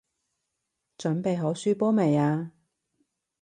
[0.97, 2.53] 準備好輸波未啊？